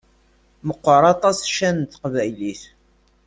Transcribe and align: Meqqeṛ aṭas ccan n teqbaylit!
Meqqeṛ 0.67 1.03
aṭas 1.13 1.37
ccan 1.49 1.75
n 1.81 1.85
teqbaylit! 1.91 2.61